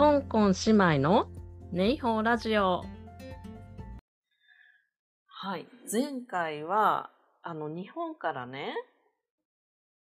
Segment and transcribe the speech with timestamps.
[0.00, 1.28] 香港姉妹の
[1.72, 2.86] ネイホーラジオ。
[5.26, 5.66] はい。
[5.92, 7.10] 前回は、
[7.42, 8.72] あの、日本からね、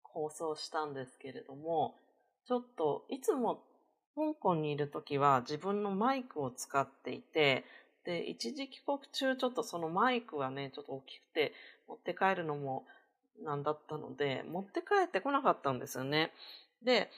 [0.03, 1.95] 放送したんですけれども、
[2.49, 3.62] ちょっと、いつも
[4.17, 7.64] 香港にいるときは自分のマイクを使っていて、
[8.05, 11.53] で、一時帰国中ちょっとそのマイクがね、ちょっと大きくて、
[11.87, 12.87] 持って帰るのも
[13.45, 16.32] なんだったので、持って帰ってこなかったんですよね。
[16.82, 17.09] で、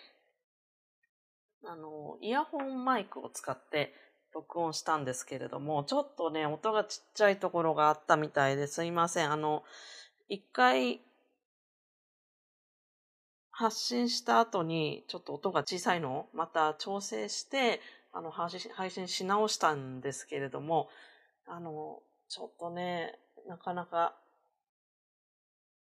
[1.64, 3.94] あの、イヤホンマイクを使って
[4.35, 9.32] 録音したんですけれども、ちょっとね、音がちっちゃいところがあったみたいですいません。
[9.32, 9.64] あの、
[10.29, 11.00] 一回
[13.50, 17.80] 発信した後にちょっと音が小さいのをまた調整して、
[18.13, 20.88] あの、配信し直したんですけれども、
[21.46, 23.18] あの、ちょっとね、
[23.49, 24.14] なかなか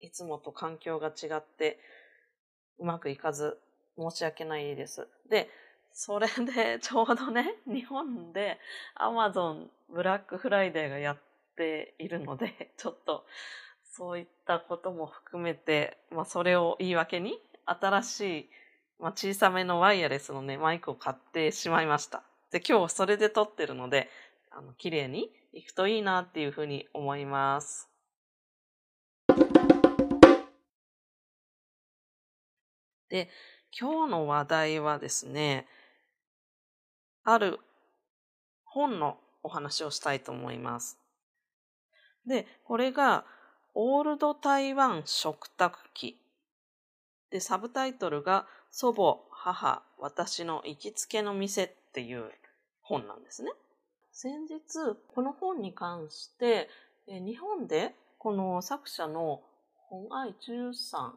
[0.01, 1.79] いつもと環境が違って
[2.77, 3.57] うまくいかず
[3.97, 5.07] 申し訳ないです。
[5.29, 5.49] で、
[5.93, 8.59] それで ちょうどね、日本で
[8.95, 11.17] Amazon ブラックフライデーがやっ
[11.55, 13.25] ているので、 ちょっと
[13.83, 18.49] そういったことも含めて、まあそれを言い訳に新しい、
[18.99, 22.23] まあ、小さめのワイヤレスのね、マイクを買ってしまいました。
[22.49, 24.09] で、今日それで撮ってるので、
[24.49, 27.89] あの、綺麗にいくといいなっていうふうに思います。
[33.09, 33.29] で、
[33.79, 35.67] 今日の話題はですね、
[37.23, 37.59] ある
[38.65, 40.97] 本のお話をしたいと思います。
[42.25, 43.25] で、これが、
[43.75, 46.19] オールド台湾食卓記。
[47.31, 52.31] で、サブタイトルが、祖母、母、私の行きつけの店っていう
[52.81, 53.51] 本なんですね。
[54.11, 56.69] 先日、この本に関して、
[57.07, 59.41] 日本でこの作者の
[59.89, 61.15] 本愛中さん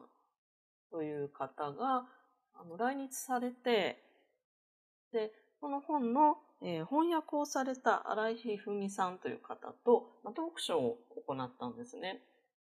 [0.91, 2.05] という方が
[2.77, 4.03] 来日されて、
[5.13, 10.97] で、この本の、えー、翻訳をされた荒井ひふみさんという方と、まあ、トークショーを
[11.27, 12.21] 行ったんですね。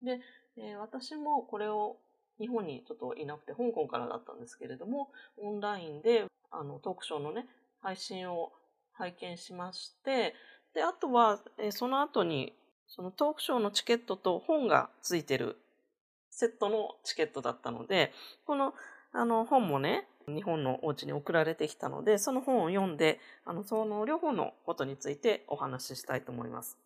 [0.03, 0.20] で、
[0.58, 1.97] えー、私もこれを
[2.40, 7.46] 日本にちょっといなくて香港からだったんですけれども、オンラインであのトークショーのね、
[7.81, 8.52] 配信を
[8.94, 10.34] 拝見しまして、
[10.74, 12.53] で、あとは、えー、その後に
[12.88, 15.58] そのトークショーのチケットと本がついてる
[16.30, 18.12] セットのチケットだったので、
[18.46, 18.74] この、
[19.12, 26.78] あの、本もね、日本のお家に送られてきたので、その本を読んで、あの、その両方のことについてお話ししたいと思います。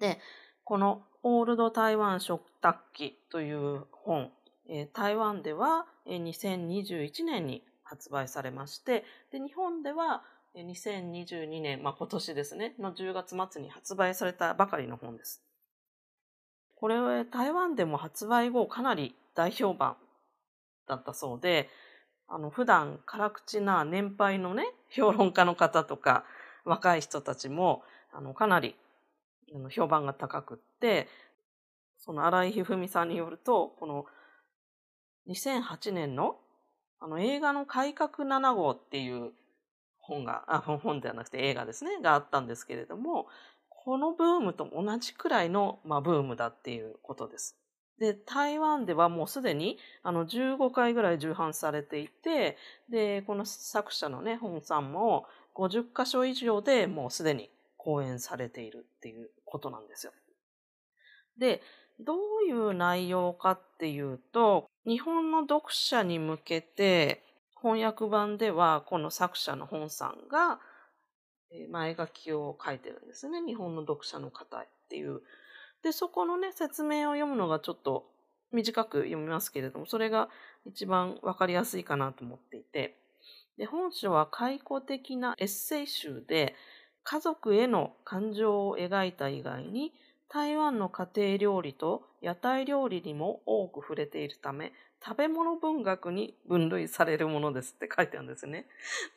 [0.00, 0.18] で、
[0.64, 4.30] このオールド台湾食卓記という本、
[4.68, 10.24] えー、台湾では、2021年に発売されまして、で、日本では
[10.56, 15.42] 2022年、まあ、今年ですね、の10月末に発売されたばかりの本です。
[16.74, 19.96] これは台湾でも発売後かなり大評判
[20.88, 21.68] だったそうで、
[22.30, 26.24] あの、普段辛口な年配のね、 評論家の方とか
[26.64, 27.82] 若い人たちも、
[28.12, 28.76] あの、かなり
[29.70, 31.08] 評判が高くって、
[31.98, 34.06] その荒井ひふみさんによると、この
[35.26, 36.38] 2008年の
[37.00, 39.32] あの映画の改革7号っていう
[39.98, 43.26] 本が、あ、本ではなくて映画ですね、があったんですけれども、
[43.68, 47.59] このブームと同じくらいの、まあ、ブームだっていうことです。
[48.00, 52.56] で、台湾ではもうすでにあの15回ぐらい重版されていて、
[52.88, 60.12] で、この作者のね、本さんも50箇所以上でもうすでに講演されているっていうことなんですよ。
[61.38, 61.60] で、
[62.00, 62.18] どう
[62.48, 67.22] いう内容かっていうと、日本の読者に向けて
[67.60, 70.58] 翻訳版ではこの作者の本さんが
[71.70, 73.42] 前書きを書いてるんですね。
[73.42, 75.20] 日本の読者の方っていう。
[75.82, 78.10] で、そこのね、説明を読むのがちょっと
[78.52, 80.28] 短く読みますけれども、それが
[80.64, 82.96] 一番わかりやすいかなと思っていて。
[83.56, 86.54] で、本書は解雇的なエッセイ集で、
[87.02, 89.92] 家族への感情を描いた以外に、
[90.28, 94.72] 台湾の家庭料理と屋台料理にも多く触れているため、
[95.04, 98.66] 食べ物文学に分類されるものですって書いてあるんですね。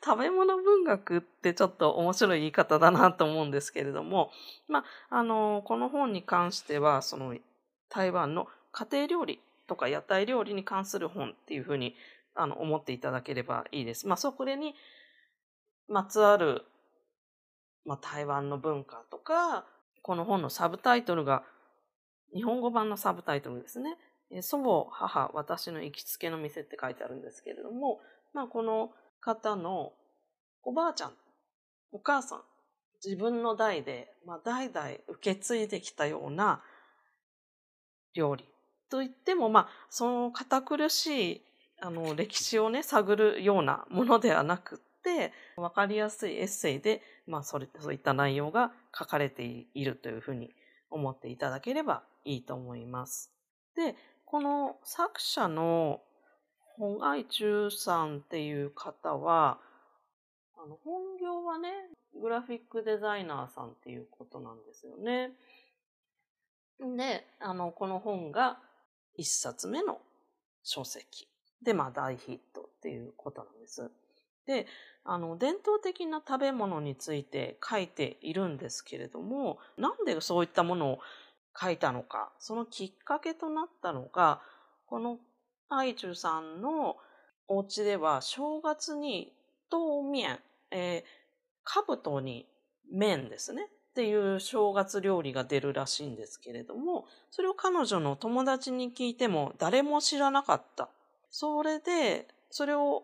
[0.03, 4.31] 食べ物文学ってちょっと面白い言い方だなと思うんですけれども、
[4.69, 7.35] まあ、あの、この本に関しては、その
[7.89, 11.95] 台湾の家庭料理とか屋台料理に関する本っていうふうに
[12.35, 14.07] あの思っていただければいいです。
[14.07, 14.75] まあ、そこに
[15.89, 16.63] まつわる、
[17.85, 19.65] まあ、台湾の文化とか、
[20.01, 21.43] この本のサブタイトルが
[22.33, 23.97] 日本語版のサブタイトルですね。
[24.41, 27.99] 祖母、母、私の行きつけの店って書いてあるんですけれども、
[28.33, 28.91] まあこの
[29.21, 29.93] 方の
[30.63, 31.13] おばあちゃん、
[31.91, 32.41] お母さん、
[33.03, 36.61] 自分の代で、まあ代々受け継いできたような
[38.13, 38.45] 料理
[38.89, 41.41] といっても、まあその堅苦しい
[41.81, 50.51] あの歴史をね、探るようなものではなくって分かりやすいエッセイで、まあそれ、そういった内容が書かれているというふうに
[50.89, 53.31] 思っていただければいいと思います。
[53.75, 53.95] で、
[54.33, 56.01] この作者の
[56.75, 59.59] 本愛中さんっていう方は、
[60.57, 61.69] あの本業はね、
[62.19, 65.33] グラフィックデザイナーさんっていうことなんですよね。
[66.97, 68.57] で、あの、この本が
[69.15, 70.01] 一冊目の
[70.63, 71.27] 書籍
[71.61, 73.91] で、まあ大ヒットっていうことなんです。
[74.47, 74.65] で、
[75.03, 80.99] あの、伝統的な食べ物について書いているんですけれども、なんでそういったものを
[81.59, 84.41] 書いたのか、そのきっかけとなったのが、
[84.87, 85.19] この
[85.69, 86.97] 愛中さんの
[87.47, 89.33] お家では正月に
[89.71, 90.39] 豆面、
[90.71, 92.47] えー、兜に
[92.91, 93.67] 麺ですね。
[93.93, 100.89] っていう正月料理が出るらしいんですけれども、それを彼女の友達に聞いても誰も知らなかった。
[101.29, 103.03] それで、それを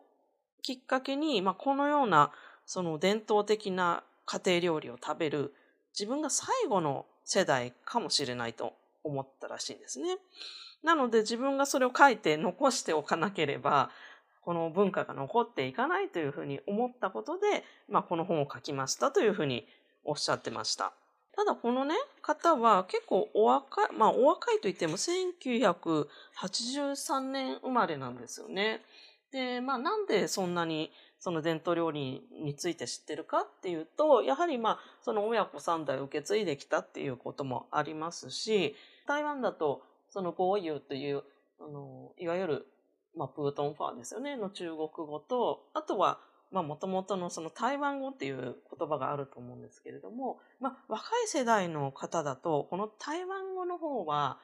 [0.63, 2.31] きっかけに、まあ、このような
[2.65, 5.53] その伝統的な家庭料理を食べる
[5.93, 8.73] 自分が最後の世代かもしれないと
[9.03, 10.17] 思ったらしいんですね。
[10.81, 13.91] なので自分がそれを書いて残しておかなければ、
[14.41, 19.67] この文化が残っていかないというふうに思ったことで、まあ、この本を書きましたというふうに
[20.03, 20.91] おっしゃってました。
[21.35, 21.93] ただこのね、
[22.23, 28.81] 方は結構お若い、まあお若いといっても1983年生まれなんですよね。
[29.31, 38.75] で、まあなんでそんなにその伝統料理について知ってるかっていうと、やはりまあその親子三代受け継いできたっていうこともありますし、
[39.07, 41.23] 台湾だとそのゴーユーという、
[41.59, 42.67] あの、いわゆる、
[43.15, 46.19] まあプートンファーですよね、の中国語と、あとは、
[46.51, 54.39] もともとのその台湾語っていう言葉があると思うんですけれども、まあ、若い世代の方だと、この台湾語の方は、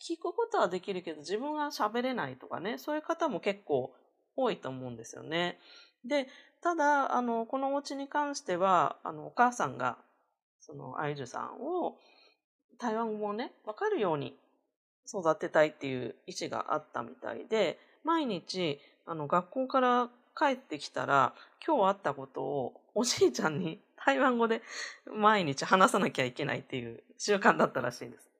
[0.00, 3.92] 聞くことはできるけど、自分が喋れないとかね、そういう方も結構
[4.36, 5.58] 多いと思うんですよね。
[6.04, 6.28] で、
[6.60, 9.96] ただ、あの、このお家に関しては、あの、お母さんが、
[10.60, 11.98] その、アイジュさんを、
[12.78, 14.38] 台湾語をね、わかるように
[15.06, 21.34] 育てたいっていう意思があったみたいで、毎日、あの、学校から帰ってきたら、
[21.66, 24.62] 今日あったことをおじいちゃんに台湾語で
[25.06, 28.30] 毎日話さなきゃいけないっていう習慣だったらしいです。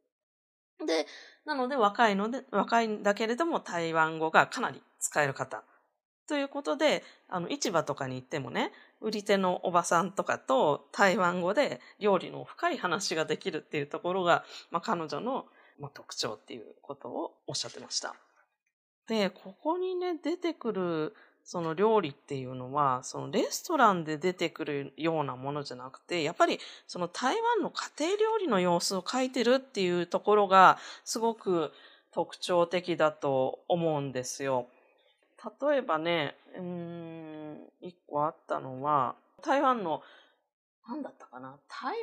[0.86, 1.06] で、
[1.44, 5.64] なので若いので、若いんだけれども台湾語がかなり使える方。
[6.28, 8.70] ということで、あの、市場とかに行ってもね、
[9.00, 15.46] 売り手のおばさんとかと台湾語で料理の深い話ができるっていうところが、まあ、彼女の、
[15.80, 18.14] まあ、特徴っていうことをおっしゃってました。
[19.08, 21.14] で、ここにね、出てくる
[21.44, 30.76] その料理っていうのは、そのレストランで出てくるようなものじゃなくて、やっぱりその台湾の家庭料理の様子を書いてるっていうところが
[31.06, 31.72] すごく
[32.12, 34.66] 特徴的だと思うんですよ。
[35.62, 40.02] 例えばね、うん、一個あったのは、台湾の、
[40.88, 41.94] 何だったかな台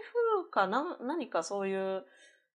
[0.43, 2.05] 風かな何かそういう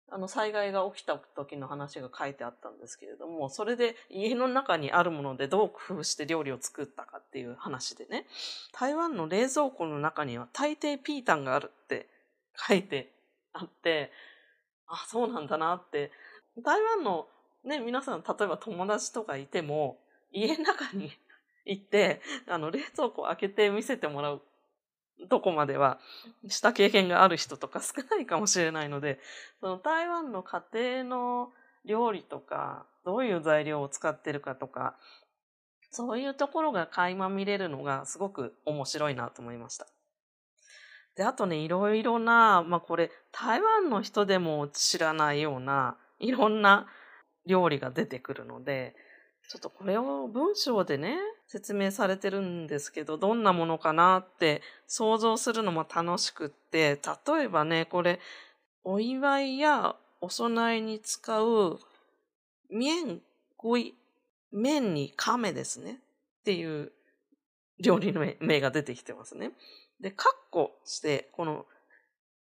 [0.09, 8.25] あの災害が起きた時の話が書いてあったんですけれども、それで家の中にあるものでどう工夫して料理を作ったかっていう話でね、
[8.71, 12.07] 台湾の冷蔵庫の中には大抵ピータンがあるって
[12.55, 13.11] 書いて
[13.51, 14.11] あって、
[14.87, 16.11] あ、そうなんだなって。
[16.63, 17.27] 台湾の
[17.65, 19.97] ね、皆さん、例えば友達とかいても、
[20.31, 21.11] 家の中に
[21.65, 24.41] 行って、あの、冷蔵庫を開けて見せてもらう
[25.29, 25.99] どこまでは
[26.47, 29.19] した経験がある人とか 少ないかもしれないので、
[29.59, 31.53] その台湾の家庭の
[31.85, 34.97] 料理とか、どういう材料を使ってるかとか、
[35.89, 39.87] そういうところが垣間見れるのがすごく面白いなと思いました。
[41.15, 46.87] で、あとね、いろいろな、まあこれ、台湾の人でも知らないような、いろんな
[47.45, 48.95] 料理が出てくるので、
[49.49, 58.19] ちょっとこれを文章でね、説明されてるんですけど、どんなものかなって想像するのも楽しくって、例えばね、これ、
[58.83, 61.79] お祝いやお供えに使う、
[62.69, 63.21] 麺、
[63.55, 63.95] ごい、
[64.51, 65.99] 麺に亀ですね。
[66.41, 66.91] っていう
[67.79, 69.51] 料理の名が出てきてますね。
[70.01, 71.65] で、カッコして、この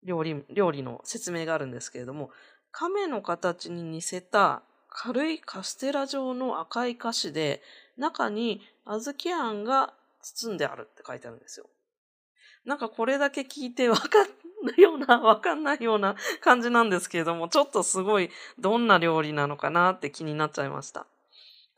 [0.03, 2.31] 料理、料理の説明があるんですけれども、
[2.71, 7.63] 亀の形に似せた軽いカステラ状の赤い菓子で、
[7.97, 11.65] 中に小豆あんが包んであるって書いてあるんですよ。
[12.65, 14.27] なんかこれだけ聞いてわかん
[14.63, 18.29] ないような、わかんないような感じなんですけれども、ちょっとすごい
[18.59, 21.07] どんな料理なのかなって気になっちゃいました。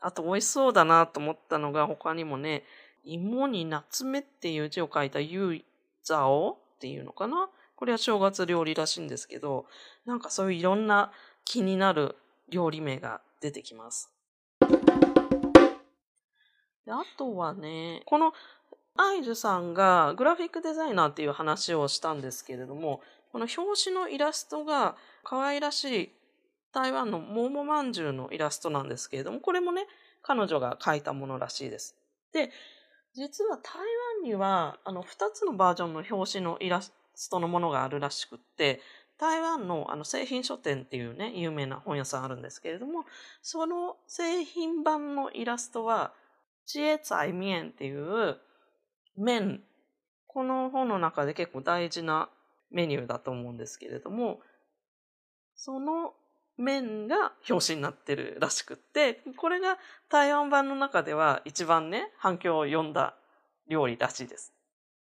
[0.00, 2.64] あと美味しそうだなと思ったのが他にもね、
[3.04, 5.64] 芋に夏目っていう字を書いたゆい
[6.02, 7.48] ざおっていうのかな？
[7.76, 9.66] これは正月料理らしいんですけど、
[10.04, 11.12] なんかそういういろんな
[11.44, 12.16] 気になる
[12.48, 14.10] 料理名が出てきます。
[16.86, 18.32] であとはね、この
[18.96, 23.00] アイズさんがグラフィックデザイナーっていう話をしたんですけれども、
[23.32, 26.12] この表紙のイラストが可愛らしい
[26.72, 29.86] 台湾の桃まんじゅうのイラストなんですけれども、これもね、
[30.22, 31.96] 彼女が描いたものらしいです。
[32.32, 32.50] で、
[33.14, 33.74] 実は台
[34.22, 36.92] 湾には、あの、二つのバージョンの表紙のイラス
[37.30, 38.80] トのものがあるらしくって、
[39.24, 43.06] 台湾のあの製品書店っていうね、有名な本屋さんあるんですけれども、
[43.40, 46.12] その製品版のイラストは、
[46.66, 48.36] 知恵財面っていう
[49.16, 49.62] 麺、
[50.26, 52.28] この本の中で結構大事な
[52.70, 54.40] メニューだと思うんですけれども、
[55.54, 56.12] その
[56.58, 59.78] 麺が表紙になってるらしくって、これが
[60.10, 63.14] 台湾版の中では一番ね、反響を呼んだ
[63.68, 64.52] 料理らしいです。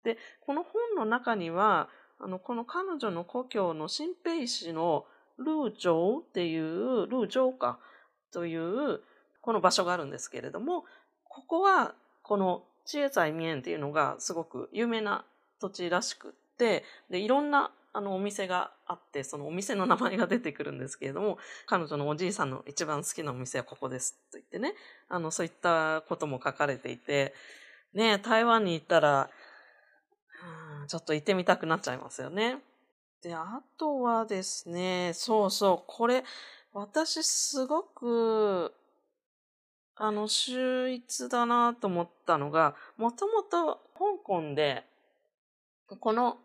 [0.04, 5.04] で、この本の中には、あの、この彼女の故郷の新北市の
[5.38, 7.78] ルージョウっていう、ルージョウか
[8.32, 9.00] という、
[9.42, 10.84] この場所があるんですけれども、
[11.24, 15.24] ここは、この知恵財面っていうのがすごく有名な
[15.60, 24.74] 土地らしくって、で、いろんなあのお店があって、そのお店の名前が出てくるんですけれども、彼女のおじいさんの一番好きなお店はここですと言ってね、
[25.08, 27.32] あの、そういったことも書かれていて、
[27.94, 29.30] ね、台湾に行ったら、
[30.86, 32.58] ちょっと行ってみたくなっちゃいますよね。
[33.22, 36.24] で、あとはですね、そうそう、これ、
[36.72, 38.74] 私すごく、
[39.96, 44.84] あの、秀逸だなと思ったのが、もともと香港で、
[46.00, 46.38] この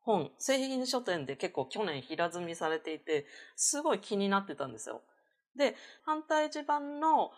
[0.00, 5.02] 本、製品書店で結構去年平積みされていて、すごい気になってたんですよ。
[5.56, 7.32] で、反対地版の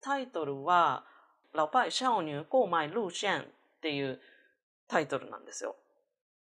[0.00, 1.04] タイトルは、
[1.52, 3.44] 老拜少女購買路線っ
[3.82, 4.20] ていう
[4.88, 5.76] タイトルなんですよ。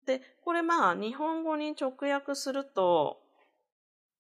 [0.06, 3.20] で、これまあ日本語に直訳すると、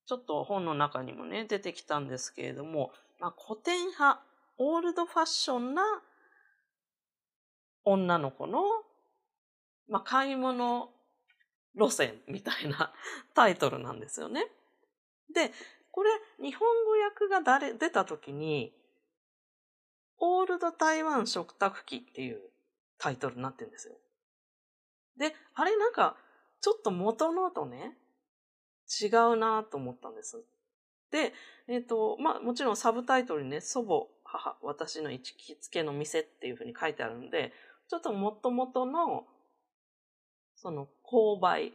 [0.05, 4.21] ちょっと本の中にもね、出てきたんですけれども、まあ、古典派、
[4.57, 5.83] オールドファッションな
[7.83, 8.61] 女の子の、
[9.89, 10.89] まあ、買い物
[11.75, 12.93] 路線みたいな
[13.35, 14.49] タイトルなんですよね。
[15.33, 15.51] で、
[15.91, 16.09] これ、
[16.41, 18.73] 日本語訳が誰出た時に、
[20.19, 22.41] オールド台湾食卓記っていう
[22.97, 23.95] タイトルになってるんですよ。
[25.17, 26.15] で、あれなんか、
[26.61, 27.97] ちょっと元のとね、
[29.01, 30.43] 違うなと思ったんです。
[31.11, 31.33] で、
[31.67, 37.53] えっ、ー、と、まあ、もちろんサブタイトルにね、祖母、母、私の行きつけの店っていうふうに書いてあるんで、
[37.89, 39.25] ちょっと元々の、
[40.55, 41.73] その、購買、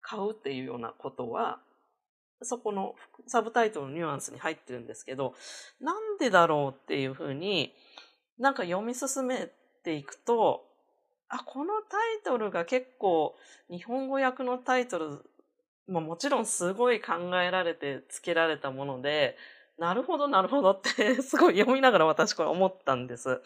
[0.00, 1.60] 買うっていうようなことは、
[2.42, 2.94] そこの
[3.26, 5.34] サブタイトルのニュアンスに入ってるんですけど、
[5.80, 7.74] なんでだろうっていうふうに、
[8.38, 9.50] なんか読み進め
[9.82, 10.65] ていくと、
[11.28, 13.34] あ、このタイトルが結構
[13.70, 15.24] 日本語訳のタイトル、
[15.88, 19.36] まあ、もちろんすごい考えられて付けられたもので、
[19.78, 23.42] なるほどなるほどって すごい読みながら私これ思ったんです。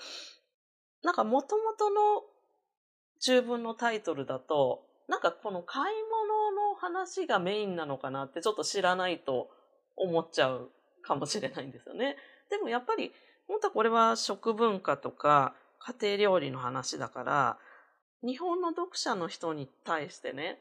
[1.03, 2.25] なんか元々の
[3.21, 9.51] 中文のタイトルだと、なんかこの買い物の話がメインなのかなってちょっと知らないと
[9.97, 10.71] 思っちゃう
[11.03, 12.17] かもしれないんですよね。
[12.49, 13.13] でもやっぱり、
[13.49, 17.59] 本当はこれは食文化とか家庭料理の話だから、
[18.23, 20.59] 日本の読者の人に対してね、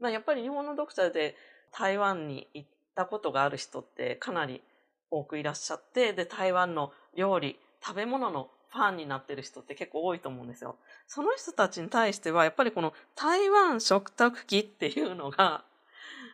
[0.00, 1.36] まあ、やっぱり日本の読者で
[1.72, 4.62] 台湾に行ったことがある人ってかなり
[5.10, 10.76] 多くいらっしゃって、で、台湾の料理、食べ物のファンになってる人って結構多いと思うんですよ。
[11.06, 15.64] その人たちに対しては、やっぱりこの台湾食卓記っていうのが、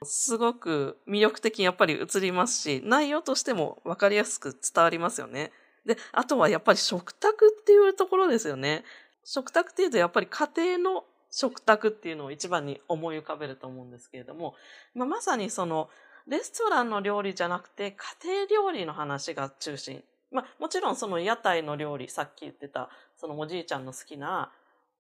[0.03, 5.53] すごく魅力的にやっぱり映りますし、内容としても分かりやすく伝わりますよね。
[5.85, 8.85] で、あとはやっぱり食卓っていうところですよね。
[9.25, 14.55] 食卓っていうとやっぱり家庭の食卓っていうのを一番に思い浮かべると思うんですけれども、
[14.95, 15.89] まあ、まさにその
[16.27, 20.03] レストランの料理じゃなくて家庭料理の話が中心。
[20.31, 24.53] まあ、もちろんその屋台の料理、さっき言ってた、そのおじいちゃんの好きな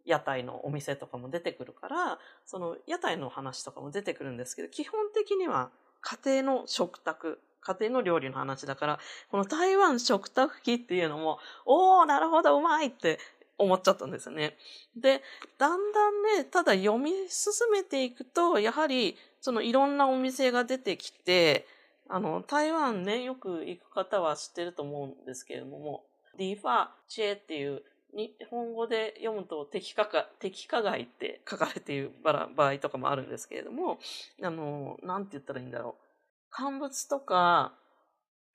[0.05, 8.99] 屋台のお店とかも出てくるから、その屋台の話とかも出てくるんですけど、基本的には家庭の食卓、家庭の料理の話だから、
[9.31, 13.21] この台湾食卓記っていうのも、おー、なるほど、うまいって
[13.61, 14.57] 思っちゃったんですね。
[14.97, 15.23] で、
[15.59, 21.67] だんだんね、ただ読み進めていくと、やはり、そのいろんなお店が出てきて、
[22.09, 26.05] あの、台湾ね、よく行く方は知ってると思うんですけれども、
[26.38, 33.99] ディファチェっていう、日本語で読むと敵かか、敵かがいって書かれている場合とかもあるんですけれども、
[34.43, 35.95] あの、なんて言ったらいいんだろう。
[36.50, 37.75] 乾物とか、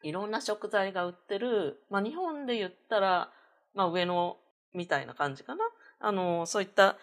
[0.03, 3.31] いろんな食材が売ってる、まあ日本で言ったら、
[3.73, 4.37] まあ上野
[4.75, 5.63] みたいな感じかな。
[5.99, 6.97] あの、そういった、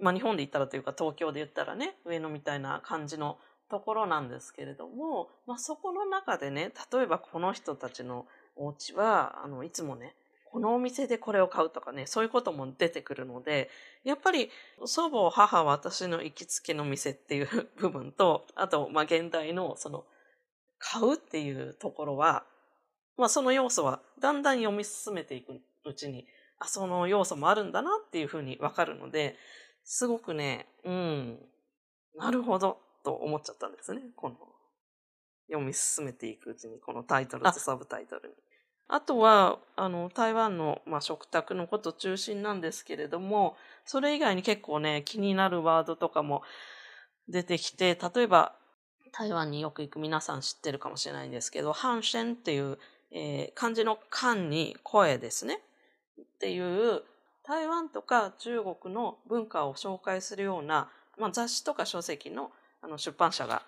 [0.00, 3.38] まあ日本で言ったらというか東京で言ったらね、上野みたいな感じの
[3.70, 8.26] ところなんですけれども、まあ、そこの中でね、例えばこの人たちの
[8.56, 10.14] お家は、あの、いつもね、
[10.50, 13.68] このお店でこれを買うとかね、そういうことも出てくるので、
[14.04, 14.50] やっぱり
[14.86, 20.04] 祖母、母、私の行きつけの店っていう 部分と、あと、まあ、現代のその、
[20.78, 22.44] 買うっていうところは、
[23.16, 26.26] まあ、その要素はだんだん読み進めていくうちに、
[26.66, 29.36] その要素もあるんだなっていうふうにわかるので、
[29.84, 31.38] すごくね、うん、
[32.16, 34.02] なるほど、と思っちゃったんですね。
[34.16, 34.36] この、
[35.48, 38.34] 読み進めていくうちに、このタイトルとサブタイトルに。
[38.88, 46.42] あとは、あの、台湾の、まあ、食卓のこと中心なんですけれども、それ以外に結構ね、気になるワードとかも
[47.28, 48.54] 出てきて、例えば、
[49.12, 52.78] 台湾によく行く皆さん知ってるかもしれないんですけど、反戦っていう、
[53.10, 55.60] えー、漢字の漢に声ですね。
[56.38, 57.02] っていう、
[57.42, 63.62] 台湾とか中国の文化を紹介するような、まあ、雑誌とか書籍のあの出版社が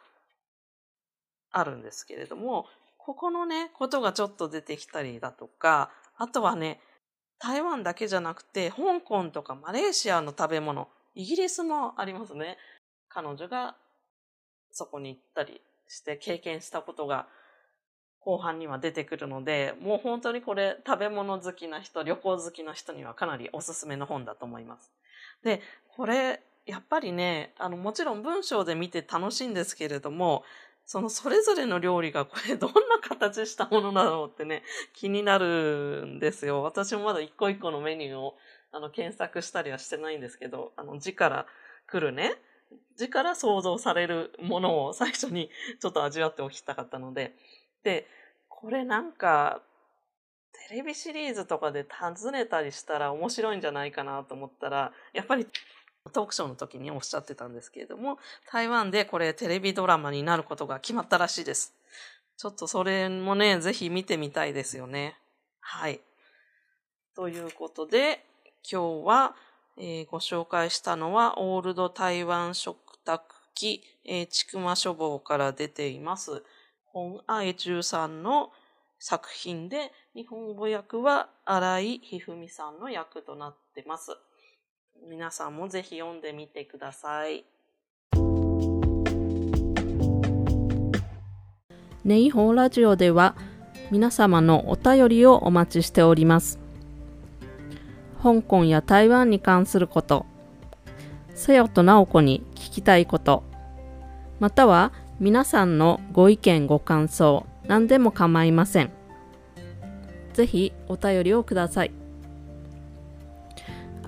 [1.51, 6.81] あるんですけれども、ここのね、ことがちょっと出てきたりだとか、あとはね、
[7.41, 12.57] 台湾だけじゃなくて、香港とかマレーシアの食べ物、イギリスもありますね。
[13.09, 13.75] 彼女が
[14.71, 17.27] そこに行ったりして経験したことが
[18.21, 24.91] 後半には出てくるので、もう本当にこれ食べ物好きな人、旅行好きな人にはかなりおすすめの本だと思います。
[25.43, 25.61] で、
[25.97, 30.45] これ、やっぱりね、あの、もちろん文章で見て楽しいんですけれども、
[30.85, 36.63] そのそれぞれの料理がこれ どんな形したものなのってね、気になるんですよ。
[36.63, 38.37] 私もまだ一個一個のメニューを
[38.73, 41.47] あの検索したりはしてないんですけど、あの字から
[41.87, 42.35] 来るね、
[42.97, 45.51] 字から想像されるものを最初に
[45.81, 47.37] ちょっと味わっておきたかったので、
[47.83, 48.07] で、
[48.49, 49.63] これなんか、
[50.69, 55.47] テレビシリーズとかで尋ねたりしたら面白いんじゃないかなと思ったら、やっぱり
[56.13, 58.19] トークショーの時におっしゃってたんですけれども、
[58.51, 61.75] 台湾でこれテレビドラマになることが決まったらしいです。
[62.37, 65.17] ちょっとそれもね、ぜひ見てみたいですよね。
[65.61, 66.01] はい。
[67.15, 68.25] ということで、
[68.71, 69.35] 今日は、
[69.77, 76.43] えー、ご紹介したのは、オールド台湾食卓記、えー、ちくま書房から出ています。
[76.93, 78.51] 本愛中さんの
[78.99, 84.17] 作品で、日本語訳は荒井ひふみさんの役となってます。
[85.09, 87.45] 皆さんもぜひ読んでみてください。
[92.05, 93.37] ネイホーラジオでは
[93.93, 96.59] 皆様のお便りをお待ちしております。
[98.21, 100.27] 香港や台湾に関すること、
[101.37, 103.45] せよとなおこに聞きたいこと、
[104.41, 108.91] または皆さんのご意見ご感想、何でも構いません。
[110.33, 111.93] ぜひお便りをください。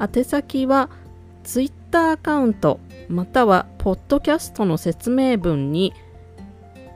[0.01, 0.89] 宛先は
[1.45, 5.93] Twitter アカウントまたはポッドキャストの説明文に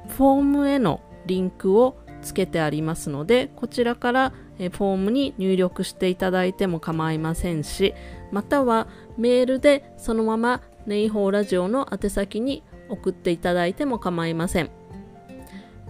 [0.08, 7.92] フォームへのリンクをつけてありますのでこちらからフォームに入力していただいても構いませんし
[8.32, 14.70] またはメールでそのままネイホーラジオの宛先に送っていただいても構いません